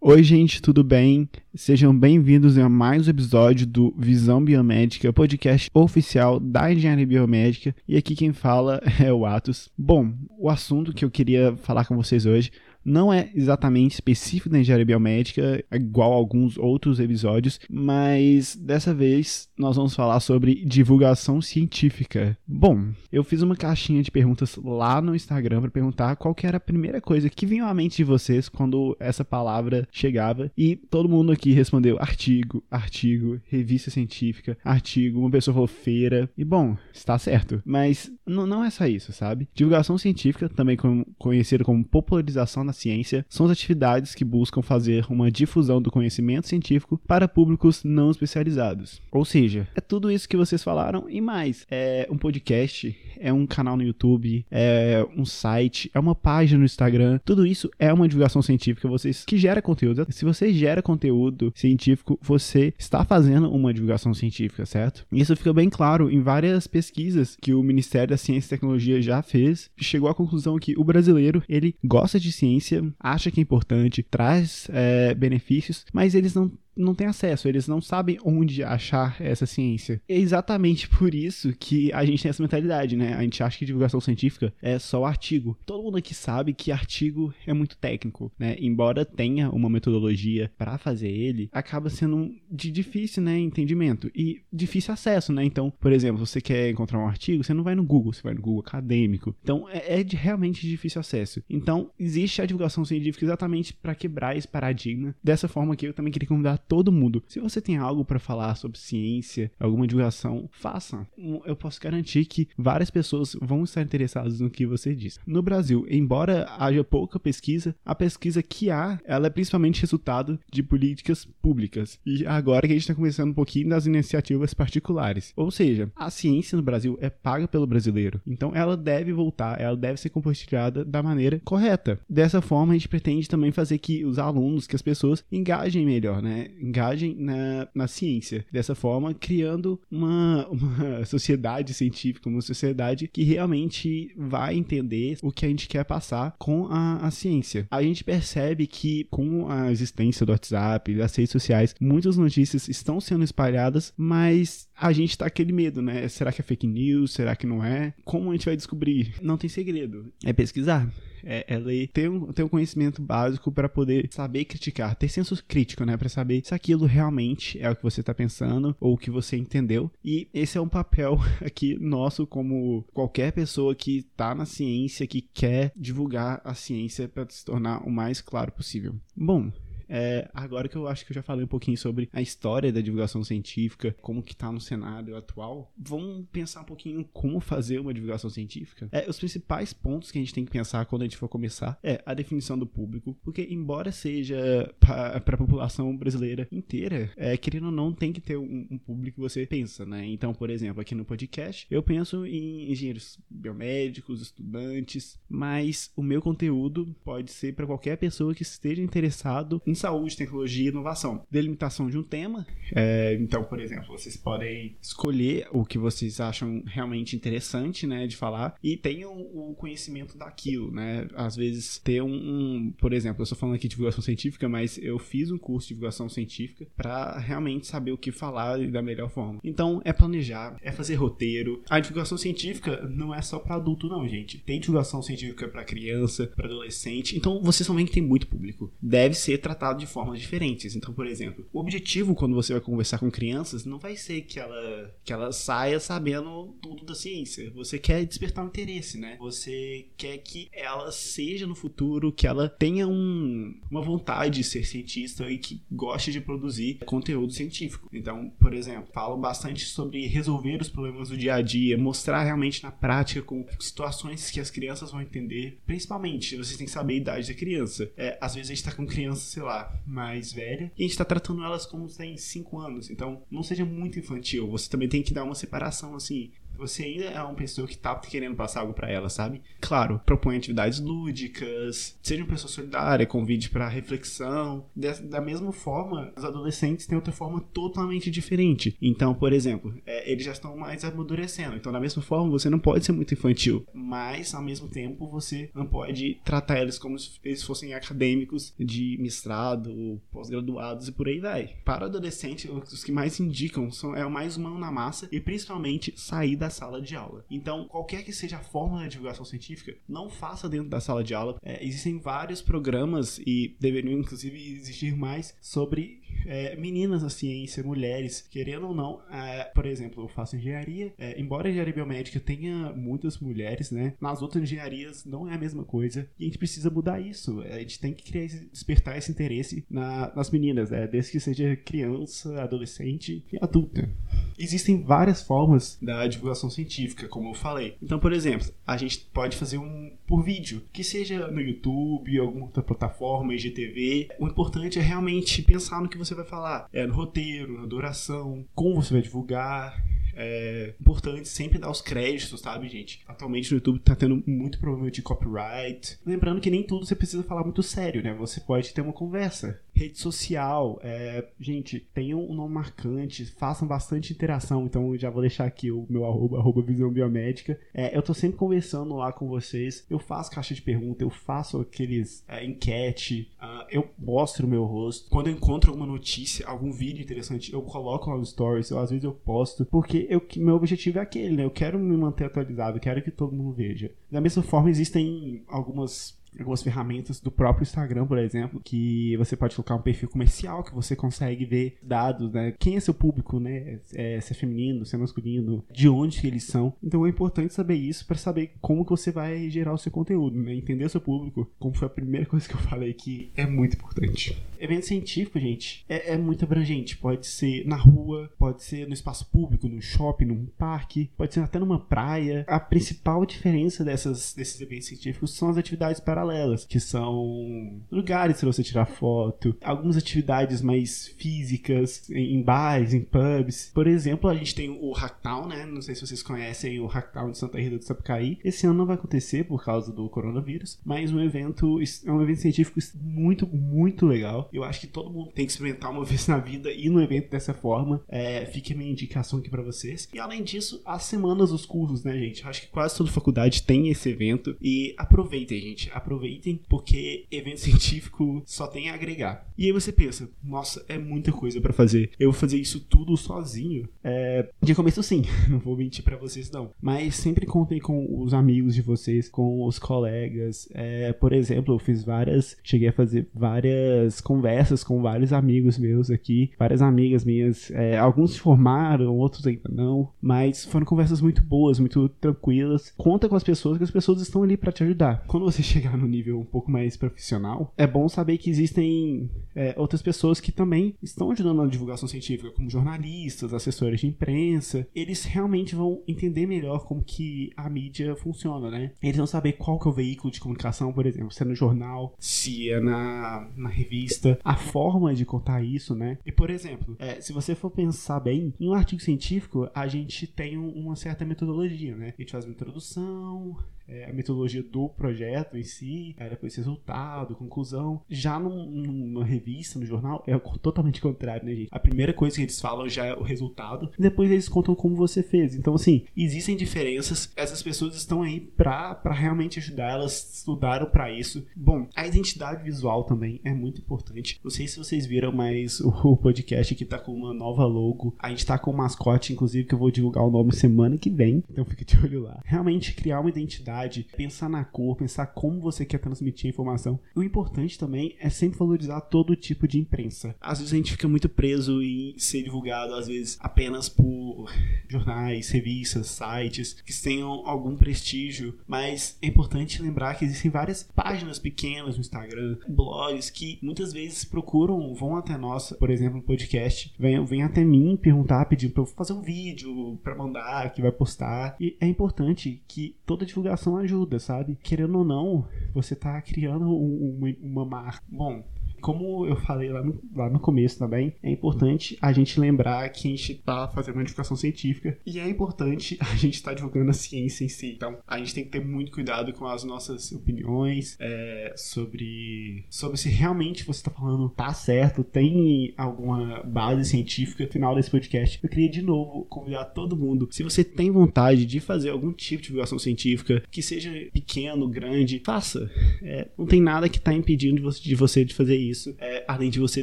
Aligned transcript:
Oi, 0.00 0.22
gente, 0.22 0.60
tudo 0.60 0.82
bem? 0.82 1.28
Sejam 1.54 1.96
bem-vindos 1.96 2.58
a 2.58 2.68
mais 2.68 3.06
um 3.06 3.10
episódio 3.10 3.66
do 3.66 3.94
Visão 3.96 4.42
Biomédica, 4.42 5.12
podcast 5.12 5.70
oficial 5.72 6.40
da 6.40 6.72
Engenharia 6.72 7.06
Biomédica. 7.06 7.76
E 7.86 7.96
aqui 7.96 8.16
quem 8.16 8.32
fala 8.32 8.82
é 8.98 9.12
o 9.12 9.24
Atos. 9.24 9.70
Bom, 9.78 10.12
o 10.36 10.50
assunto 10.50 10.92
que 10.92 11.04
eu 11.04 11.10
queria 11.10 11.54
falar 11.58 11.84
com 11.84 11.94
vocês 11.94 12.26
hoje 12.26 12.50
não 12.88 13.12
é 13.12 13.30
exatamente 13.34 13.92
específico 13.92 14.48
da 14.48 14.58
engenharia 14.58 14.86
biomédica, 14.86 15.62
igual 15.72 16.12
alguns 16.12 16.56
outros 16.56 16.98
episódios, 16.98 17.60
mas 17.68 18.56
dessa 18.56 18.94
vez 18.94 19.48
nós 19.58 19.76
vamos 19.76 19.94
falar 19.94 20.20
sobre 20.20 20.64
divulgação 20.64 21.42
científica. 21.42 22.36
Bom, 22.46 22.88
eu 23.12 23.22
fiz 23.22 23.42
uma 23.42 23.56
caixinha 23.56 24.02
de 24.02 24.10
perguntas 24.10 24.56
lá 24.56 25.00
no 25.00 25.14
Instagram 25.14 25.60
para 25.60 25.70
perguntar 25.70 26.16
qual 26.16 26.34
que 26.34 26.46
era 26.46 26.56
a 26.56 26.60
primeira 26.60 27.00
coisa 27.00 27.28
que 27.28 27.46
vinha 27.46 27.66
à 27.66 27.74
mente 27.74 27.98
de 27.98 28.04
vocês 28.04 28.48
quando 28.48 28.96
essa 28.98 29.24
palavra 29.24 29.86
chegava 29.92 30.50
e 30.56 30.76
todo 30.76 31.08
mundo 31.08 31.30
aqui 31.30 31.52
respondeu 31.52 31.98
artigo, 32.00 32.62
artigo, 32.70 33.40
revista 33.46 33.90
científica, 33.90 34.56
artigo, 34.64 35.20
uma 35.20 35.30
pessoa 35.30 35.54
falou 35.54 35.68
feira 35.68 36.30
e 36.38 36.44
bom, 36.44 36.76
está 36.92 37.18
certo, 37.18 37.62
mas 37.64 38.10
não 38.26 38.64
é 38.64 38.70
só 38.70 38.86
isso, 38.86 39.12
sabe? 39.12 39.48
Divulgação 39.54 39.98
científica, 39.98 40.48
também 40.48 40.76
conhecida 41.18 41.64
como 41.64 41.84
popularização 41.84 42.64
da 42.64 42.72
ciência 42.78 43.24
são 43.28 43.46
as 43.46 43.52
atividades 43.52 44.14
que 44.14 44.24
buscam 44.24 44.62
fazer 44.62 45.06
uma 45.10 45.30
difusão 45.30 45.80
do 45.80 45.90
conhecimento 45.90 46.48
científico 46.48 47.00
para 47.06 47.28
públicos 47.28 47.82
não 47.84 48.10
especializados. 48.10 49.00
Ou 49.10 49.24
seja, 49.24 49.68
é 49.74 49.80
tudo 49.80 50.10
isso 50.10 50.28
que 50.28 50.36
vocês 50.36 50.62
falaram 50.62 51.06
e 51.08 51.20
mais. 51.20 51.66
É 51.70 52.08
um 52.10 52.16
podcast, 52.16 52.96
é 53.18 53.32
um 53.32 53.46
canal 53.46 53.76
no 53.76 53.82
YouTube, 53.82 54.44
é 54.50 55.06
um 55.16 55.24
site, 55.24 55.90
é 55.94 55.98
uma 55.98 56.14
página 56.14 56.58
no 56.58 56.64
Instagram. 56.64 57.20
Tudo 57.24 57.46
isso 57.46 57.70
é 57.78 57.92
uma 57.92 58.08
divulgação 58.08 58.42
científica 58.42 58.88
vocês 58.88 59.24
que 59.24 59.36
gera 59.36 59.62
conteúdo. 59.62 60.06
Se 60.10 60.24
você 60.24 60.52
gera 60.52 60.82
conteúdo 60.82 61.52
científico, 61.54 62.18
você 62.22 62.72
está 62.78 63.04
fazendo 63.04 63.50
uma 63.50 63.72
divulgação 63.72 64.14
científica, 64.14 64.64
certo? 64.66 65.06
Isso 65.12 65.36
fica 65.36 65.52
bem 65.52 65.68
claro 65.68 66.10
em 66.10 66.20
várias 66.20 66.66
pesquisas 66.66 67.36
que 67.40 67.54
o 67.54 67.62
Ministério 67.62 68.08
da 68.08 68.16
Ciência 68.16 68.48
e 68.48 68.50
Tecnologia 68.50 69.00
já 69.02 69.22
fez. 69.22 69.70
Chegou 69.78 70.08
à 70.08 70.14
conclusão 70.14 70.58
que 70.58 70.74
o 70.78 70.84
brasileiro 70.84 71.42
ele 71.48 71.74
gosta 71.84 72.18
de 72.18 72.32
ciência 72.32 72.67
ciência, 72.68 72.94
acha 73.00 73.30
que 73.30 73.40
é 73.40 73.42
importante, 73.42 74.02
traz 74.02 74.68
é, 74.72 75.14
benefícios, 75.14 75.84
mas 75.92 76.14
eles 76.14 76.34
não 76.34 76.52
não 76.78 76.94
têm 76.94 77.06
acesso, 77.06 77.48
eles 77.48 77.66
não 77.66 77.80
sabem 77.80 78.18
onde 78.24 78.62
achar 78.62 79.16
essa 79.20 79.46
ciência. 79.46 80.00
É 80.08 80.16
exatamente 80.16 80.88
por 80.88 81.14
isso 81.14 81.52
que 81.58 81.92
a 81.92 82.04
gente 82.04 82.22
tem 82.22 82.30
essa 82.30 82.42
mentalidade, 82.42 82.96
né? 82.96 83.14
A 83.14 83.22
gente 83.22 83.42
acha 83.42 83.58
que 83.58 83.66
divulgação 83.66 84.00
científica 84.00 84.52
é 84.62 84.78
só 84.78 85.04
artigo. 85.04 85.58
Todo 85.66 85.82
mundo 85.82 85.98
aqui 85.98 86.14
sabe 86.14 86.52
que 86.52 86.72
artigo 86.72 87.32
é 87.46 87.52
muito 87.52 87.76
técnico, 87.76 88.32
né? 88.38 88.56
Embora 88.58 89.04
tenha 89.04 89.50
uma 89.50 89.68
metodologia 89.68 90.50
para 90.56 90.78
fazer 90.78 91.08
ele, 91.08 91.48
acaba 91.52 91.90
sendo 91.90 92.30
de 92.50 92.70
difícil, 92.70 93.22
né, 93.22 93.38
entendimento 93.38 94.10
e 94.14 94.42
difícil 94.52 94.94
acesso, 94.94 95.32
né? 95.32 95.44
Então, 95.44 95.70
por 95.80 95.92
exemplo, 95.92 96.24
você 96.24 96.40
quer 96.40 96.70
encontrar 96.70 96.98
um 96.98 97.06
artigo, 97.06 97.42
você 97.42 97.54
não 97.54 97.64
vai 97.64 97.74
no 97.74 97.82
Google, 97.82 98.12
você 98.12 98.22
vai 98.22 98.34
no 98.34 98.40
Google 98.40 98.60
acadêmico. 98.60 99.34
Então, 99.42 99.68
é, 99.68 100.00
é 100.00 100.04
de, 100.04 100.16
realmente 100.16 100.68
difícil 100.68 101.00
acesso. 101.00 101.42
Então, 101.48 101.90
existe 101.98 102.40
a 102.40 102.46
divulgação 102.46 102.84
científica 102.84 103.24
exatamente 103.24 103.72
para 103.72 103.94
quebrar 103.94 104.36
esse 104.36 104.46
paradigma. 104.46 105.14
Dessa 105.22 105.48
forma 105.48 105.76
que 105.76 105.86
eu 105.86 105.92
também 105.92 106.12
queria 106.12 106.28
convidar 106.28 106.58
todo 106.68 106.92
mundo. 106.92 107.22
Se 107.26 107.40
você 107.40 107.60
tem 107.60 107.76
algo 107.76 108.04
para 108.04 108.18
falar 108.18 108.54
sobre 108.54 108.78
ciência, 108.78 109.50
alguma 109.58 109.86
divulgação, 109.86 110.48
faça. 110.52 111.06
Eu 111.44 111.56
posso 111.56 111.80
garantir 111.80 112.26
que 112.26 112.48
várias 112.56 112.90
pessoas 112.90 113.36
vão 113.40 113.64
estar 113.64 113.82
interessadas 113.82 114.40
no 114.40 114.50
que 114.50 114.66
você 114.66 114.94
diz. 114.94 115.18
No 115.26 115.42
Brasil, 115.42 115.86
embora 115.88 116.46
haja 116.58 116.84
pouca 116.84 117.18
pesquisa, 117.18 117.74
a 117.84 117.94
pesquisa 117.94 118.42
que 118.42 118.70
há, 118.70 119.00
ela 119.04 119.26
é 119.26 119.30
principalmente 119.30 119.80
resultado 119.80 120.38
de 120.52 120.62
políticas 120.62 121.24
públicas. 121.40 121.98
E 122.04 122.26
agora 122.26 122.66
que 122.66 122.72
a 122.72 122.76
gente 122.76 122.82
está 122.82 122.94
começando 122.94 123.30
um 123.30 123.34
pouquinho 123.34 123.70
das 123.70 123.86
iniciativas 123.86 124.52
particulares. 124.52 125.32
Ou 125.34 125.50
seja, 125.50 125.90
a 125.96 126.10
ciência 126.10 126.56
no 126.56 126.62
Brasil 126.62 126.98
é 127.00 127.08
paga 127.08 127.48
pelo 127.48 127.66
brasileiro. 127.66 128.20
Então 128.26 128.54
ela 128.54 128.76
deve 128.76 129.12
voltar, 129.12 129.60
ela 129.60 129.76
deve 129.76 129.98
ser 129.98 130.10
compartilhada 130.10 130.84
da 130.84 131.02
maneira 131.02 131.40
correta. 131.44 131.98
Dessa 132.08 132.42
forma, 132.42 132.72
a 132.72 132.76
gente 132.76 132.88
pretende 132.88 133.28
também 133.28 133.52
fazer 133.52 133.78
que 133.78 134.04
os 134.04 134.18
alunos, 134.18 134.66
que 134.66 134.76
as 134.76 134.82
pessoas 134.82 135.24
engajem 135.30 135.86
melhor, 135.86 136.20
né? 136.20 136.50
Engajem 136.60 137.14
na, 137.18 137.68
na 137.74 137.88
ciência. 137.88 138.44
Dessa 138.50 138.74
forma, 138.74 139.14
criando 139.14 139.80
uma, 139.90 140.46
uma 140.50 141.04
sociedade 141.04 141.74
científica, 141.74 142.28
uma 142.28 142.40
sociedade 142.40 143.08
que 143.08 143.22
realmente 143.22 144.12
vai 144.16 144.56
entender 144.56 145.18
o 145.22 145.32
que 145.32 145.46
a 145.46 145.48
gente 145.48 145.68
quer 145.68 145.84
passar 145.84 146.34
com 146.38 146.66
a, 146.66 147.06
a 147.06 147.10
ciência. 147.10 147.66
A 147.70 147.82
gente 147.82 148.04
percebe 148.04 148.66
que 148.66 149.04
com 149.10 149.50
a 149.50 149.70
existência 149.70 150.24
do 150.24 150.32
WhatsApp, 150.32 150.94
das 150.94 151.14
redes 151.14 151.32
sociais, 151.32 151.74
muitas 151.80 152.16
notícias 152.16 152.68
estão 152.68 153.00
sendo 153.00 153.24
espalhadas, 153.24 153.92
mas 153.96 154.68
a 154.76 154.92
gente 154.92 155.16
tá 155.16 155.26
aquele 155.26 155.52
medo, 155.52 155.82
né? 155.82 156.08
Será 156.08 156.32
que 156.32 156.40
é 156.40 156.44
fake 156.44 156.66
news? 156.66 157.12
Será 157.12 157.34
que 157.34 157.46
não 157.46 157.64
é? 157.64 157.94
Como 158.04 158.30
a 158.30 158.32
gente 158.32 158.46
vai 158.46 158.56
descobrir? 158.56 159.14
Não 159.22 159.36
tem 159.36 159.48
segredo. 159.48 160.12
É 160.24 160.32
pesquisar 160.32 160.88
é, 161.28 161.44
é 161.46 161.58
ler, 161.58 161.88
ter 161.88 162.08
um, 162.08 162.32
ter 162.32 162.42
um 162.42 162.48
conhecimento 162.48 163.02
básico 163.02 163.52
para 163.52 163.68
poder 163.68 164.08
saber 164.10 164.46
criticar, 164.46 164.96
ter 164.96 165.08
senso 165.08 165.36
crítico, 165.46 165.84
né? 165.84 165.96
Para 165.96 166.08
saber 166.08 166.40
se 166.42 166.54
aquilo 166.54 166.86
realmente 166.86 167.60
é 167.60 167.70
o 167.70 167.76
que 167.76 167.82
você 167.82 168.02
tá 168.02 168.14
pensando 168.14 168.74
ou 168.80 168.94
o 168.94 168.98
que 168.98 169.10
você 169.10 169.36
entendeu. 169.36 169.90
E 170.02 170.26
esse 170.32 170.56
é 170.56 170.60
um 170.60 170.68
papel 170.68 171.18
aqui 171.44 171.78
nosso, 171.78 172.26
como 172.26 172.84
qualquer 172.94 173.32
pessoa 173.32 173.74
que 173.74 174.02
tá 174.16 174.34
na 174.34 174.46
ciência, 174.46 175.06
que 175.06 175.20
quer 175.20 175.72
divulgar 175.76 176.40
a 176.42 176.54
ciência 176.54 177.06
para 177.06 177.28
se 177.28 177.44
tornar 177.44 177.86
o 177.86 177.90
mais 177.90 178.22
claro 178.22 178.50
possível. 178.52 178.94
Bom, 179.14 179.52
é, 179.88 180.28
agora 180.34 180.68
que 180.68 180.76
eu 180.76 180.86
acho 180.86 181.04
que 181.04 181.12
eu 181.12 181.14
já 181.14 181.22
falei 181.22 181.44
um 181.44 181.48
pouquinho 181.48 181.76
sobre 181.76 182.08
a 182.12 182.20
história 182.20 182.72
da 182.72 182.80
divulgação 182.80 183.24
científica, 183.24 183.94
como 184.00 184.22
que 184.22 184.36
tá 184.36 184.52
no 184.52 184.60
cenário 184.60 185.16
atual, 185.16 185.72
vamos 185.76 186.26
pensar 186.30 186.62
um 186.62 186.64
pouquinho 186.64 187.04
como 187.12 187.40
fazer 187.40 187.78
uma 187.78 187.94
divulgação 187.94 188.30
científica. 188.30 188.88
É, 188.92 189.08
os 189.08 189.18
principais 189.18 189.72
pontos 189.72 190.10
que 190.10 190.18
a 190.18 190.20
gente 190.20 190.34
tem 190.34 190.44
que 190.44 190.50
pensar 190.50 190.84
quando 190.86 191.02
a 191.02 191.04
gente 191.04 191.16
for 191.16 191.28
começar 191.28 191.78
é 191.82 192.02
a 192.04 192.14
definição 192.14 192.58
do 192.58 192.66
público, 192.66 193.16
porque 193.22 193.46
embora 193.50 193.90
seja 193.90 194.72
para 194.78 195.16
a 195.16 195.36
população 195.36 195.96
brasileira 195.96 196.46
inteira, 196.50 197.10
é, 197.16 197.36
querendo 197.36 197.66
ou 197.66 197.72
não, 197.72 197.92
tem 197.92 198.12
que 198.12 198.20
ter 198.20 198.36
um, 198.36 198.66
um 198.70 198.78
público 198.78 199.16
que 199.16 199.20
você 199.20 199.46
pensa, 199.46 199.86
né? 199.86 200.06
Então, 200.06 200.34
por 200.34 200.50
exemplo, 200.50 200.80
aqui 200.80 200.94
no 200.94 201.04
podcast, 201.04 201.66
eu 201.70 201.82
penso 201.82 202.26
em 202.26 202.70
engenheiros 202.70 203.18
biomédicos, 203.30 204.20
estudantes, 204.20 205.18
mas 205.28 205.90
o 205.96 206.02
meu 206.02 206.20
conteúdo 206.20 206.94
pode 207.04 207.30
ser 207.30 207.54
para 207.54 207.66
qualquer 207.66 207.96
pessoa 207.96 208.34
que 208.34 208.42
esteja 208.42 208.82
interessado 208.82 209.62
em 209.66 209.74
saúde, 209.78 210.16
tecnologia 210.16 210.66
e 210.66 210.68
inovação. 210.68 211.24
Delimitação 211.30 211.88
de 211.88 211.98
um 211.98 212.02
tema. 212.02 212.46
É, 212.74 213.14
então, 213.20 213.44
por 213.44 213.60
exemplo, 213.60 213.88
vocês 213.88 214.16
podem 214.16 214.76
escolher 214.82 215.48
o 215.52 215.64
que 215.64 215.78
vocês 215.78 216.20
acham 216.20 216.62
realmente 216.66 217.16
interessante, 217.16 217.86
né, 217.86 218.06
de 218.06 218.16
falar 218.16 218.56
e 218.62 218.76
tenham 218.76 219.12
o 219.12 219.54
conhecimento 219.54 220.16
daquilo, 220.16 220.70
né? 220.70 221.06
Às 221.14 221.36
vezes 221.36 221.78
ter 221.78 222.02
um, 222.02 222.08
um 222.08 222.74
por 222.78 222.92
exemplo, 222.92 223.20
eu 223.20 223.24
estou 223.24 223.38
falando 223.38 223.56
aqui 223.56 223.68
de 223.68 223.70
divulgação 223.70 224.02
científica, 224.02 224.48
mas 224.48 224.78
eu 224.78 224.98
fiz 224.98 225.30
um 225.30 225.38
curso 225.38 225.68
de 225.68 225.74
divulgação 225.74 226.08
científica 226.08 226.66
para 226.76 227.18
realmente 227.18 227.66
saber 227.66 227.92
o 227.92 227.98
que 227.98 228.10
falar 228.10 228.58
da 228.70 228.82
melhor 228.82 229.10
forma. 229.10 229.40
Então, 229.44 229.80
é 229.84 229.92
planejar, 229.92 230.56
é 230.60 230.72
fazer 230.72 230.94
roteiro. 230.94 231.62
A 231.68 231.80
divulgação 231.80 232.18
científica 232.18 232.82
não 232.88 233.14
é 233.14 233.22
só 233.22 233.38
para 233.38 233.56
adulto, 233.56 233.88
não, 233.88 234.06
gente. 234.08 234.38
Tem 234.38 234.60
divulgação 234.60 235.02
científica 235.02 235.48
para 235.48 235.64
criança, 235.64 236.26
para 236.34 236.46
adolescente. 236.46 237.16
Então, 237.16 237.40
vocês 237.42 237.66
também 237.66 237.86
que 237.86 237.92
tem 237.92 238.02
muito 238.02 238.26
público. 238.26 238.72
Deve 238.80 239.14
ser 239.14 239.38
tratado 239.38 239.67
tratado 239.68 239.80
de 239.80 239.86
formas 239.86 240.20
diferentes. 240.20 240.74
Então, 240.74 240.92
por 240.94 241.06
exemplo, 241.06 241.46
o 241.52 241.60
objetivo 241.60 242.14
quando 242.14 242.34
você 242.34 242.52
vai 242.52 242.60
conversar 242.60 242.98
com 242.98 243.10
crianças 243.10 243.64
não 243.64 243.78
vai 243.78 243.96
ser 243.96 244.22
que 244.22 244.38
ela, 244.38 244.94
que 245.04 245.12
ela 245.12 245.32
saia 245.32 245.78
sabendo 245.78 246.56
tudo 246.62 246.84
da 246.84 246.94
ciência. 246.94 247.50
Você 247.54 247.78
quer 247.78 248.04
despertar 248.04 248.44
um 248.44 248.48
interesse, 248.48 248.98
né? 248.98 249.16
Você 249.18 249.86
quer 249.96 250.18
que 250.18 250.48
ela 250.52 250.90
seja 250.90 251.46
no 251.46 251.54
futuro, 251.54 252.12
que 252.12 252.26
ela 252.26 252.48
tenha 252.48 252.86
um, 252.86 253.54
uma 253.70 253.82
vontade 253.82 254.38
de 254.38 254.44
ser 254.44 254.64
cientista 254.64 255.30
e 255.30 255.38
que 255.38 255.60
goste 255.70 256.12
de 256.12 256.20
produzir 256.20 256.78
conteúdo 256.84 257.32
científico. 257.32 257.88
Então, 257.92 258.30
por 258.38 258.52
exemplo, 258.52 258.88
falo 258.92 259.16
bastante 259.16 259.64
sobre 259.64 260.06
resolver 260.06 260.60
os 260.60 260.68
problemas 260.68 261.08
do 261.08 261.16
dia 261.16 261.34
a 261.34 261.42
dia, 261.42 261.76
mostrar 261.76 262.24
realmente 262.24 262.62
na 262.62 262.70
prática 262.70 263.22
com 263.22 263.46
situações 263.58 264.30
que 264.30 264.40
as 264.40 264.50
crianças 264.50 264.90
vão 264.90 265.02
entender. 265.02 265.58
Principalmente, 265.66 266.36
você 266.36 266.56
tem 266.56 266.66
que 266.66 266.72
saber 266.72 266.94
a 266.94 266.96
idade 266.96 267.28
da 267.28 267.34
criança. 267.34 267.90
É, 267.96 268.16
às 268.20 268.34
vezes 268.34 268.50
a 268.50 268.54
gente 268.54 268.64
tá 268.64 268.72
com 268.72 268.86
criança, 268.86 269.20
sei 269.20 269.42
lá, 269.42 269.57
mais 269.86 270.32
velha, 270.32 270.70
e 270.76 270.84
a 270.84 270.86
gente 270.86 270.98
tá 270.98 271.04
tratando 271.04 271.44
elas 271.44 271.64
como 271.64 271.88
se 271.88 271.98
tem 271.98 272.16
5 272.16 272.58
anos. 272.58 272.90
Então, 272.90 273.22
não 273.30 273.42
seja 273.42 273.64
muito 273.64 273.98
infantil. 273.98 274.48
Você 274.50 274.68
também 274.68 274.88
tem 274.88 275.02
que 275.02 275.14
dar 275.14 275.24
uma 275.24 275.34
separação, 275.34 275.94
assim, 275.94 276.30
você 276.58 276.82
ainda 276.82 277.04
é 277.04 277.22
uma 277.22 277.34
pessoa 277.34 277.68
que 277.68 277.78
tá 277.78 277.94
querendo 277.94 278.34
passar 278.34 278.60
algo 278.60 278.74
para 278.74 278.90
ela, 278.90 279.08
sabe? 279.08 279.40
Claro, 279.60 280.00
propõe 280.04 280.36
atividades 280.36 280.80
lúdicas, 280.80 281.96
seja 282.02 282.22
uma 282.22 282.30
pessoa 282.30 282.50
solidária, 282.50 283.06
convide 283.06 283.48
para 283.48 283.68
reflexão. 283.68 284.66
Da 284.74 285.20
mesma 285.20 285.52
forma, 285.52 286.12
os 286.16 286.24
adolescentes 286.24 286.86
têm 286.86 286.96
outra 286.96 287.12
forma 287.12 287.40
totalmente 287.52 288.10
diferente. 288.10 288.76
Então, 288.82 289.14
por 289.14 289.32
exemplo, 289.32 289.72
é, 289.86 290.10
eles 290.10 290.24
já 290.24 290.32
estão 290.32 290.56
mais 290.56 290.84
amadurecendo. 290.84 291.56
Então, 291.56 291.72
da 291.72 291.80
mesma 291.80 292.02
forma, 292.02 292.30
você 292.30 292.50
não 292.50 292.58
pode 292.58 292.84
ser 292.84 292.92
muito 292.92 293.14
infantil, 293.14 293.64
mas 293.72 294.34
ao 294.34 294.42
mesmo 294.42 294.68
tempo 294.68 295.08
você 295.08 295.50
não 295.54 295.66
pode 295.66 296.20
tratar 296.24 296.60
eles 296.60 296.78
como 296.78 296.98
se 296.98 297.18
eles 297.24 297.42
fossem 297.42 297.74
acadêmicos 297.74 298.52
de 298.58 298.96
mestrado, 299.00 300.00
pós-graduados 300.10 300.88
e 300.88 300.92
por 300.92 301.06
aí 301.06 301.20
vai. 301.20 301.54
Para 301.64 301.86
adolescente, 301.86 302.50
os 302.50 302.82
que 302.82 302.90
mais 302.90 303.20
indicam 303.20 303.70
são 303.70 303.94
é 303.94 304.04
o 304.04 304.10
mais 304.10 304.36
mão 304.36 304.58
na 304.58 304.72
massa 304.72 305.08
e 305.12 305.20
principalmente 305.20 305.92
sair 305.96 306.36
da 306.36 306.47
sala 306.50 306.80
de 306.80 306.94
aula. 306.94 307.24
Então, 307.30 307.66
qualquer 307.68 308.02
que 308.04 308.12
seja 308.12 308.36
a 308.36 308.40
forma 308.40 308.82
de 308.84 308.90
divulgação 308.90 309.24
científica, 309.24 309.76
não 309.88 310.10
faça 310.10 310.48
dentro 310.48 310.68
da 310.68 310.80
sala 310.80 311.04
de 311.04 311.14
aula. 311.14 311.38
É, 311.42 311.64
existem 311.64 311.98
vários 311.98 312.40
programas 312.42 313.18
e 313.26 313.56
deveriam 313.60 313.98
inclusive 313.98 314.56
existir 314.56 314.96
mais 314.96 315.34
sobre 315.40 316.00
é, 316.26 316.56
meninas 316.56 317.02
na 317.02 317.10
ciência, 317.10 317.62
mulheres, 317.62 318.26
querendo 318.30 318.68
ou 318.68 318.74
não, 318.74 319.00
é, 319.10 319.44
por 319.44 319.66
exemplo, 319.66 320.04
eu 320.04 320.08
faço 320.08 320.36
engenharia, 320.36 320.92
é, 320.98 321.20
embora 321.20 321.48
a 321.48 321.50
engenharia 321.50 321.74
biomédica 321.74 322.20
tenha 322.20 322.72
muitas 322.72 323.18
mulheres, 323.18 323.70
né, 323.70 323.94
nas 324.00 324.22
outras 324.22 324.42
engenharias 324.42 325.04
não 325.04 325.28
é 325.28 325.34
a 325.34 325.38
mesma 325.38 325.64
coisa 325.64 326.08
e 326.18 326.24
a 326.24 326.26
gente 326.26 326.38
precisa 326.38 326.70
mudar 326.70 327.00
isso. 327.00 327.42
É, 327.42 327.54
a 327.54 327.58
gente 327.60 327.78
tem 327.78 327.92
que 327.92 328.04
criar, 328.04 328.26
despertar 328.52 328.96
esse 328.96 329.10
interesse 329.10 329.64
na, 329.70 330.14
nas 330.14 330.30
meninas, 330.30 330.70
né, 330.70 330.86
desde 330.86 331.12
que 331.12 331.20
seja 331.20 331.56
criança, 331.56 332.42
adolescente 332.42 333.24
e 333.32 333.38
adulta. 333.40 333.88
Existem 334.38 334.82
várias 334.82 335.22
formas 335.22 335.78
da 335.82 336.06
divulgação 336.06 336.48
científica, 336.48 337.08
como 337.08 337.30
eu 337.30 337.34
falei. 337.34 337.76
Então, 337.82 337.98
por 337.98 338.12
exemplo, 338.12 338.48
a 338.66 338.76
gente 338.76 338.98
pode 339.12 339.36
fazer 339.36 339.58
um 339.58 339.92
por 340.06 340.22
vídeo, 340.22 340.62
que 340.72 340.84
seja 340.84 341.28
no 341.28 341.40
YouTube, 341.40 342.18
alguma 342.18 342.46
outra 342.46 342.62
plataforma, 342.62 343.34
IGTV. 343.34 344.08
O 344.18 344.26
importante 344.26 344.78
é 344.78 344.82
realmente 344.82 345.42
pensar 345.42 345.82
no 345.82 345.88
que 345.88 345.98
você 345.98 346.14
vai 346.14 346.24
falar, 346.24 346.68
é 346.72 346.86
no 346.86 346.94
roteiro, 346.94 347.60
na 347.60 347.66
duração, 347.66 348.44
como 348.54 348.82
você 348.82 348.94
vai 348.94 349.02
divulgar 349.02 349.76
é 350.20 350.74
importante 350.80 351.28
sempre 351.28 351.60
dar 351.60 351.70
os 351.70 351.80
créditos, 351.80 352.40
sabe, 352.40 352.68
gente? 352.68 353.00
Atualmente 353.06 353.52
no 353.52 353.58
YouTube 353.58 353.78
tá 353.78 353.94
tendo 353.94 354.20
muito 354.26 354.58
problema 354.58 354.90
de 354.90 355.00
copyright. 355.00 355.96
Lembrando 356.04 356.40
que 356.40 356.50
nem 356.50 356.64
tudo 356.64 356.84
você 356.84 356.96
precisa 356.96 357.22
falar 357.22 357.44
muito 357.44 357.62
sério, 357.62 358.02
né? 358.02 358.12
Você 358.14 358.40
pode 358.40 358.74
ter 358.74 358.80
uma 358.80 358.92
conversa. 358.92 359.60
Rede 359.78 359.96
social, 359.96 360.80
é... 360.82 361.24
gente, 361.38 361.78
tenham 361.94 362.20
um 362.20 362.34
nome 362.34 362.52
marcante, 362.52 363.24
façam 363.24 363.68
bastante 363.68 364.12
interação. 364.12 364.64
Então 364.64 364.92
eu 364.92 364.98
já 364.98 365.08
vou 365.08 365.20
deixar 365.20 365.44
aqui 365.44 365.70
o 365.70 365.86
meu 365.88 366.04
arroba, 366.04 366.38
arroba 366.38 366.60
visão 366.62 366.90
biomédica. 366.90 367.56
É, 367.72 367.96
eu 367.96 368.02
tô 368.02 368.12
sempre 368.12 368.36
conversando 368.36 368.96
lá 368.96 369.12
com 369.12 369.28
vocês. 369.28 369.86
Eu 369.88 370.00
faço 370.00 370.32
caixa 370.32 370.52
de 370.52 370.62
pergunta, 370.62 371.04
eu 371.04 371.10
faço 371.10 371.60
aqueles 371.60 372.24
é, 372.26 372.44
enquete, 372.44 373.30
uh, 373.40 373.64
eu 373.70 373.88
mostro 373.96 374.48
o 374.48 374.50
meu 374.50 374.64
rosto. 374.64 375.08
Quando 375.10 375.28
eu 375.28 375.34
encontro 375.34 375.70
alguma 375.70 375.86
notícia, 375.86 376.44
algum 376.48 376.72
vídeo 376.72 377.04
interessante, 377.04 377.52
eu 377.52 377.62
coloco 377.62 378.10
lá 378.10 378.18
no 378.18 378.26
stories, 378.26 378.72
ou 378.72 378.80
às 378.80 378.90
vezes 378.90 379.04
eu 379.04 379.12
posto, 379.12 379.64
porque 379.66 380.08
eu, 380.10 380.20
meu 380.38 380.56
objetivo 380.56 380.98
é 380.98 381.02
aquele, 381.02 381.36
né? 381.36 381.44
Eu 381.44 381.52
quero 381.52 381.78
me 381.78 381.96
manter 381.96 382.24
atualizado, 382.24 382.78
eu 382.78 382.80
quero 382.80 383.00
que 383.00 383.12
todo 383.12 383.32
mundo 383.32 383.52
veja. 383.52 383.92
Da 384.10 384.20
mesma 384.20 384.42
forma, 384.42 384.70
existem 384.70 385.44
algumas 385.46 386.17
algumas 386.38 386.62
ferramentas 386.62 387.20
do 387.20 387.30
próprio 387.30 387.62
Instagram, 387.62 388.06
por 388.06 388.18
exemplo, 388.18 388.60
que 388.62 389.16
você 389.16 389.36
pode 389.36 389.54
colocar 389.54 389.74
um 389.74 389.82
perfil 389.82 390.08
comercial 390.08 390.62
que 390.62 390.74
você 390.74 390.94
consegue 390.94 391.44
ver 391.44 391.78
dados, 391.82 392.32
né? 392.32 392.54
Quem 392.58 392.76
é 392.76 392.80
seu 392.80 392.94
público, 392.94 393.40
né? 393.40 393.80
É, 393.94 394.20
se 394.20 394.32
é 394.32 394.36
feminino, 394.36 394.84
se 394.84 394.94
é 394.94 394.98
masculino, 394.98 395.64
de 395.70 395.88
onde 395.88 396.26
eles 396.26 396.44
são. 396.44 396.72
Então 396.82 397.06
é 397.06 397.08
importante 397.08 397.54
saber 397.54 397.74
isso 397.74 398.06
para 398.06 398.16
saber 398.16 398.52
como 398.60 398.84
que 398.84 398.90
você 398.90 399.10
vai 399.10 399.48
gerar 399.50 399.72
o 399.72 399.78
seu 399.78 399.90
conteúdo, 399.90 400.38
né? 400.38 400.54
Entender 400.54 400.84
o 400.84 400.88
seu 400.88 401.00
público, 401.00 401.50
como 401.58 401.74
foi 401.74 401.86
a 401.86 401.90
primeira 401.90 402.26
coisa 402.26 402.48
que 402.48 402.54
eu 402.54 402.60
falei 402.60 402.92
que 402.92 403.30
é 403.36 403.46
muito 403.46 403.74
importante. 403.74 404.36
Evento 404.58 404.86
científico, 404.86 405.38
gente, 405.38 405.84
é, 405.88 406.14
é 406.14 406.18
muito 406.18 406.44
abrangente. 406.44 406.96
Pode 406.96 407.26
ser 407.26 407.66
na 407.66 407.76
rua, 407.76 408.30
pode 408.38 408.62
ser 408.62 408.86
no 408.86 408.94
espaço 408.94 409.26
público, 409.30 409.68
no 409.68 409.80
shopping, 409.80 410.26
num 410.26 410.46
parque, 410.58 411.10
pode 411.16 411.34
ser 411.34 411.40
até 411.40 411.58
numa 411.58 411.78
praia. 411.78 412.44
A 412.48 412.58
principal 412.58 413.24
diferença 413.24 413.84
dessas, 413.84 414.34
desses 414.34 414.60
eventos 414.60 414.86
científicos 414.86 415.34
são 415.34 415.48
as 415.48 415.56
atividades 415.56 416.00
paralelas 416.00 416.17
paralelas, 416.18 416.64
que 416.64 416.80
são 416.80 417.80
lugares 417.90 418.40
para 418.40 418.52
você 418.52 418.62
tirar 418.62 418.86
foto, 418.86 419.56
algumas 419.62 419.96
atividades 419.96 420.60
mais 420.60 421.08
físicas 421.16 422.08
em 422.10 422.42
bares, 422.42 422.92
em 422.92 423.02
pubs. 423.02 423.70
Por 423.72 423.86
exemplo, 423.86 424.28
a 424.28 424.34
gente 424.34 424.54
tem 424.54 424.70
o 424.70 424.92
Hacktown, 424.92 425.46
né? 425.46 425.64
Não 425.64 425.80
sei 425.80 425.94
se 425.94 426.06
vocês 426.06 426.22
conhecem 426.22 426.80
o 426.80 426.86
Hacktown 426.86 427.30
de 427.30 427.38
Santa 427.38 427.58
Rita 427.58 427.78
do 427.78 427.84
Sapucaí. 427.84 428.38
Esse 428.44 428.66
ano 428.66 428.78
não 428.78 428.86
vai 428.86 428.96
acontecer 428.96 429.44
por 429.44 429.64
causa 429.64 429.92
do 429.92 430.08
coronavírus, 430.08 430.78
mas 430.84 431.12
um 431.12 431.20
evento 431.20 431.78
é 432.04 432.12
um 432.12 432.22
evento 432.22 432.40
científico 432.40 432.78
muito, 433.00 433.46
muito 433.46 434.06
legal. 434.06 434.48
Eu 434.52 434.64
acho 434.64 434.80
que 434.80 434.86
todo 434.86 435.10
mundo 435.10 435.30
tem 435.32 435.46
que 435.46 435.52
experimentar 435.52 435.90
uma 435.90 436.04
vez 436.08 436.26
na 436.26 436.38
vida 436.38 436.72
e 436.72 436.88
no 436.88 437.00
evento 437.00 437.30
dessa 437.30 437.54
forma. 437.54 438.02
É, 438.08 438.44
fica 438.46 438.74
a 438.74 438.76
minha 438.76 438.90
indicação 438.90 439.38
aqui 439.38 439.48
para 439.48 439.62
vocês. 439.62 440.08
E 440.12 440.18
além 440.18 440.42
disso, 440.42 440.82
as 440.84 441.04
semanas 441.04 441.50
dos 441.50 441.64
cursos, 441.64 442.02
né, 442.02 442.18
gente? 442.18 442.42
Eu 442.42 442.50
acho 442.50 442.62
que 442.62 442.68
quase 442.68 442.96
toda 442.96 443.10
faculdade 443.10 443.62
tem 443.62 443.88
esse 443.88 444.08
evento 444.08 444.56
e 444.60 444.94
aproveitem, 444.98 445.60
gente. 445.60 445.90
Aproveitem 445.92 446.07
aproveitem, 446.08 446.60
porque 446.68 447.26
evento 447.30 447.60
científico 447.60 448.42
só 448.46 448.66
tem 448.66 448.88
a 448.88 448.94
agregar. 448.94 449.46
E 449.56 449.66
aí 449.66 449.72
você 449.72 449.92
pensa, 449.92 450.28
nossa, 450.42 450.84
é 450.88 450.98
muita 450.98 451.30
coisa 451.30 451.60
para 451.60 451.72
fazer. 451.72 452.10
Eu 452.18 452.32
vou 452.32 452.40
fazer 452.40 452.56
isso 452.56 452.80
tudo 452.80 453.16
sozinho. 453.16 453.88
É, 454.02 454.48
de 454.62 454.74
começo 454.74 455.02
sim, 455.02 455.22
não 455.48 455.58
vou 455.58 455.76
mentir 455.76 456.02
para 456.02 456.16
vocês 456.16 456.50
não. 456.50 456.70
Mas 456.80 457.16
sempre 457.16 457.44
contem 457.44 457.78
com 457.78 458.22
os 458.22 458.32
amigos 458.32 458.74
de 458.74 458.82
vocês, 458.82 459.28
com 459.28 459.64
os 459.64 459.78
colegas. 459.78 460.68
É, 460.72 461.12
por 461.12 461.32
exemplo, 461.32 461.74
eu 461.74 461.78
fiz 461.78 462.02
várias, 462.02 462.56
cheguei 462.62 462.88
a 462.88 462.92
fazer 462.92 463.28
várias 463.34 464.20
conversas 464.20 464.82
com 464.82 465.02
vários 465.02 465.32
amigos 465.32 465.78
meus 465.78 466.10
aqui, 466.10 466.50
várias 466.58 466.80
amigas 466.80 467.24
minhas. 467.24 467.70
É, 467.72 467.98
alguns 467.98 468.32
se 468.32 468.40
formaram, 468.40 469.16
outros 469.16 469.46
ainda 469.46 469.68
não, 469.70 470.10
mas 470.20 470.64
foram 470.64 470.86
conversas 470.86 471.20
muito 471.20 471.42
boas, 471.42 471.78
muito 471.78 472.08
tranquilas. 472.08 472.92
Conta 472.96 473.28
com 473.28 473.36
as 473.36 473.44
pessoas, 473.44 473.76
que 473.76 473.84
as 473.84 473.90
pessoas 473.90 474.22
estão 474.22 474.42
ali 474.42 474.56
para 474.56 474.72
te 474.72 474.84
ajudar. 474.84 475.24
Quando 475.26 475.44
você 475.44 475.62
chegar 475.68 475.97
no 475.98 476.06
nível 476.06 476.40
um 476.40 476.44
pouco 476.44 476.70
mais 476.70 476.96
profissional, 476.96 477.72
é 477.76 477.86
bom 477.86 478.08
saber 478.08 478.38
que 478.38 478.50
existem 478.50 479.30
é, 479.54 479.74
outras 479.76 480.02
pessoas 480.02 480.40
que 480.40 480.52
também 480.52 480.94
estão 481.02 481.30
ajudando 481.30 481.62
na 481.62 481.66
divulgação 481.66 482.08
científica, 482.08 482.50
como 482.50 482.70
jornalistas, 482.70 483.52
assessores 483.52 484.00
de 484.00 484.06
imprensa. 484.06 484.86
Eles 484.94 485.24
realmente 485.24 485.74
vão 485.74 486.02
entender 486.06 486.46
melhor 486.46 486.86
como 486.86 487.02
que 487.02 487.52
a 487.56 487.68
mídia 487.68 488.14
funciona, 488.16 488.70
né? 488.70 488.92
Eles 489.02 489.16
vão 489.16 489.26
saber 489.26 489.52
qual 489.52 489.78
que 489.78 489.88
é 489.88 489.90
o 489.90 489.94
veículo 489.94 490.32
de 490.32 490.40
comunicação, 490.40 490.92
por 490.92 491.06
exemplo, 491.06 491.30
se 491.30 491.42
é 491.42 491.46
no 491.46 491.54
jornal, 491.54 492.14
se 492.18 492.70
é 492.70 492.80
na, 492.80 493.48
na 493.56 493.68
revista, 493.68 494.38
a 494.44 494.56
forma 494.56 495.14
de 495.14 495.24
contar 495.24 495.62
isso, 495.62 495.94
né? 495.94 496.18
E, 496.24 496.32
por 496.32 496.50
exemplo, 496.50 496.96
é, 496.98 497.20
se 497.20 497.32
você 497.32 497.54
for 497.54 497.70
pensar 497.70 498.20
bem, 498.20 498.52
em 498.58 498.68
um 498.68 498.74
artigo 498.74 499.00
científico, 499.00 499.68
a 499.74 499.86
gente 499.86 500.26
tem 500.26 500.56
uma 500.56 500.96
certa 500.96 501.24
metodologia, 501.24 501.96
né? 501.96 502.14
A 502.16 502.20
gente 502.20 502.32
faz 502.32 502.44
uma 502.44 502.52
introdução, 502.52 503.56
é, 503.88 504.04
a 504.04 504.12
metodologia 504.12 504.62
do 504.62 504.88
projeto 504.88 505.56
em 505.56 505.64
si, 505.64 506.14
é, 506.18 506.28
depois 506.28 506.54
resultado, 506.54 507.34
conclusão. 507.34 508.02
Já 508.08 508.38
num, 508.38 508.66
numa 508.66 509.24
revista, 509.24 509.78
no 509.78 509.86
jornal, 509.86 510.22
é 510.26 510.38
totalmente 510.60 511.00
contrário, 511.00 511.46
né, 511.46 511.54
gente? 511.54 511.68
A 511.70 511.78
primeira 511.78 512.12
coisa 512.12 512.36
que 512.36 512.42
eles 512.42 512.60
falam 512.60 512.88
já 512.88 513.06
é 513.06 513.14
o 513.14 513.22
resultado, 513.22 513.90
e 513.98 514.02
depois 514.02 514.30
eles 514.30 514.48
contam 514.48 514.74
como 514.74 514.94
você 514.94 515.22
fez. 515.22 515.54
Então, 515.54 515.74
assim, 515.74 516.04
existem 516.16 516.56
diferenças, 516.56 517.32
essas 517.36 517.62
pessoas 517.62 517.96
estão 517.96 518.22
aí 518.22 518.40
pra, 518.40 519.00
realmente 519.10 519.58
ajudar, 519.58 519.92
elas 519.92 520.36
estudaram 520.36 520.86
para 520.86 521.10
isso. 521.10 521.46
Bom, 521.56 521.88
a 521.96 522.06
identidade 522.06 522.62
visual 522.62 523.04
também 523.04 523.40
é 523.44 523.52
muito 523.52 523.80
importante. 523.80 524.38
Não 524.42 524.50
sei 524.50 524.68
se 524.68 524.78
vocês 524.78 525.06
viram, 525.06 525.32
mas 525.32 525.80
o 525.80 526.16
podcast 526.16 526.74
aqui 526.74 526.84
tá 526.84 526.98
com 526.98 527.12
uma 527.12 527.32
nova 527.32 527.64
logo. 527.64 528.14
A 528.18 528.30
gente 528.30 528.44
tá 528.44 528.58
com 528.58 528.70
um 528.70 528.76
mascote, 528.76 529.32
inclusive, 529.32 529.66
que 529.66 529.74
eu 529.74 529.78
vou 529.78 529.90
divulgar 529.90 530.24
o 530.24 530.30
nome 530.30 530.54
semana 530.54 530.98
que 530.98 531.10
vem, 531.10 531.42
então 531.50 531.64
fique 531.64 531.84
de 531.84 531.96
olho 531.98 532.22
lá. 532.22 532.40
Realmente 532.44 532.94
criar 532.94 533.20
uma 533.20 533.30
identidade 533.30 533.77
pensar 534.16 534.48
na 534.48 534.64
cor, 534.64 534.96
pensar 534.96 535.26
como 535.26 535.60
você 535.60 535.84
quer 535.84 535.98
transmitir 535.98 536.46
a 536.46 536.50
informação. 536.50 536.98
O 537.14 537.22
importante 537.22 537.78
também 537.78 538.16
é 538.20 538.30
sempre 538.30 538.58
valorizar 538.58 539.00
todo 539.02 539.36
tipo 539.36 539.68
de 539.68 539.78
imprensa. 539.78 540.34
Às 540.40 540.58
vezes 540.58 540.72
a 540.72 540.76
gente 540.76 540.92
fica 540.92 541.08
muito 541.08 541.28
preso 541.28 541.82
em 541.82 542.14
ser 542.18 542.42
divulgado, 542.42 542.94
às 542.94 543.06
vezes 543.06 543.36
apenas 543.40 543.88
por 543.88 544.50
jornais, 544.88 545.50
revistas, 545.50 546.08
sites 546.08 546.74
que 546.84 546.92
tenham 547.02 547.46
algum 547.46 547.76
prestígio, 547.76 548.58
mas 548.66 549.18
é 549.22 549.26
importante 549.26 549.82
lembrar 549.82 550.14
que 550.14 550.24
existem 550.24 550.50
várias 550.50 550.82
páginas 550.94 551.38
pequenas 551.38 551.96
no 551.96 552.00
Instagram, 552.00 552.58
blogs 552.68 553.30
que 553.30 553.58
muitas 553.62 553.92
vezes 553.92 554.24
procuram, 554.24 554.94
vão 554.94 555.16
até 555.16 555.36
nós, 555.36 555.72
por 555.78 555.90
exemplo, 555.90 556.22
podcast, 556.22 556.92
vem, 556.98 557.24
vem 557.24 557.42
até 557.42 557.64
mim 557.64 557.96
perguntar, 557.96 558.44
pedir 558.46 558.70
para 558.70 558.82
eu 558.82 558.86
fazer 558.86 559.12
um 559.12 559.22
vídeo 559.22 559.98
para 560.02 560.14
mandar, 560.14 560.72
que 560.72 560.82
vai 560.82 560.92
postar. 560.92 561.56
E 561.60 561.76
é 561.80 561.86
importante 561.86 562.62
que 562.66 562.96
toda 563.06 563.26
divulgação 563.26 563.67
ajuda, 563.76 564.18
sabe? 564.18 564.56
Querendo 564.56 564.98
ou 564.98 565.04
não, 565.04 565.48
você 565.74 565.94
tá 565.94 566.20
criando 566.20 566.66
um, 566.66 567.18
uma, 567.18 567.36
uma 567.40 567.64
marca. 567.64 568.04
Bom, 568.08 568.44
Como 568.80 569.26
eu 569.26 569.36
falei 569.36 569.70
lá 569.70 569.82
no, 569.82 570.00
lá 570.14 570.28
no 570.28 570.40
começo 570.40 570.78
também, 570.78 571.14
é 571.22 571.30
importante 571.30 571.98
a 572.00 572.12
gente 572.12 572.38
lembrar 572.38 572.88
que 572.90 573.08
a 573.08 573.10
gente 573.10 573.32
está 573.32 573.68
fazendo 573.68 573.96
uma 573.96 574.04
divulgação 574.04 574.36
científica 574.36 574.98
e 575.04 575.18
é 575.18 575.28
importante 575.28 575.96
a 576.00 576.16
gente 576.16 576.34
estar 576.34 576.50
tá 576.50 576.56
divulgando 576.56 576.90
a 576.90 576.94
ciência 576.94 577.44
em 577.44 577.48
si. 577.48 577.72
Então, 577.72 577.98
a 578.06 578.18
gente 578.18 578.34
tem 578.34 578.44
que 578.44 578.50
ter 578.50 578.64
muito 578.64 578.92
cuidado 578.92 579.32
com 579.32 579.46
as 579.46 579.64
nossas 579.64 580.12
opiniões 580.12 580.96
é, 581.00 581.52
sobre, 581.56 582.64
sobre 582.70 582.96
se 582.96 583.08
realmente 583.08 583.64
você 583.64 583.80
está 583.80 583.90
falando 583.90 584.28
tá 584.30 584.52
certo, 584.52 585.04
tem 585.04 585.72
alguma 585.76 586.42
base 586.42 586.84
científica. 586.84 587.44
No 587.44 587.50
final 587.50 587.74
desse 587.74 587.90
podcast, 587.90 588.38
eu 588.42 588.48
queria 588.48 588.68
de 588.68 588.82
novo 588.82 589.24
convidar 589.26 589.64
todo 589.66 589.96
mundo, 589.96 590.28
se 590.30 590.42
você 590.42 590.64
tem 590.64 590.90
vontade 590.90 591.46
de 591.46 591.60
fazer 591.60 591.90
algum 591.90 592.12
tipo 592.12 592.42
de 592.42 592.48
divulgação 592.48 592.78
científica, 592.78 593.42
que 593.50 593.62
seja 593.62 593.90
pequeno, 594.12 594.68
grande, 594.68 595.22
faça. 595.24 595.70
É, 596.02 596.28
não 596.36 596.46
tem 596.46 596.60
nada 596.60 596.88
que 596.88 596.98
está 596.98 597.12
impedindo 597.12 597.68
de 597.70 597.94
você, 597.94 598.24
de 598.24 598.34
fazer 598.34 598.56
isso, 598.68 598.94
é, 598.98 599.24
além 599.26 599.50
de 599.50 599.58
você 599.58 599.82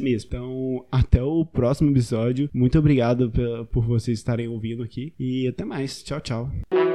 mesmo. 0.00 0.28
Então, 0.28 0.86
até 0.90 1.22
o 1.22 1.44
próximo 1.44 1.90
episódio. 1.90 2.48
Muito 2.52 2.78
obrigado 2.78 3.32
por 3.70 3.84
vocês 3.84 4.18
estarem 4.18 4.48
ouvindo 4.48 4.82
aqui 4.82 5.12
e 5.18 5.48
até 5.48 5.64
mais. 5.64 6.02
Tchau, 6.02 6.20
tchau. 6.20 6.85